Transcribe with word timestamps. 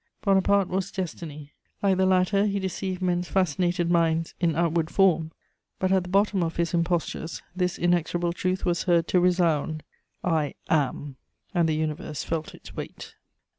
Bonaparte 0.23 0.67
was 0.67 0.89
"Destiny;" 0.89 1.51
like 1.83 1.95
the 1.95 2.07
latter, 2.07 2.47
he 2.47 2.57
deceived 2.57 3.03
men's 3.03 3.27
fascinated 3.29 3.91
minds 3.91 4.33
in 4.39 4.55
outward 4.55 4.89
form, 4.89 5.31
but 5.77 5.91
at 5.91 6.01
the 6.01 6.09
bottom 6.09 6.41
of 6.41 6.55
his 6.55 6.73
impostures 6.73 7.43
this 7.55 7.77
inexorable 7.77 8.33
truth 8.33 8.65
was 8.65 8.85
heard 8.85 9.07
to 9.07 9.19
resound: 9.19 9.83
"I 10.23 10.55
am!" 10.67 11.17
And 11.53 11.69
the 11.69 11.75
universe 11.75 12.23
felt 12.23 12.55
its 12.55 12.75
weight. 12.75 13.13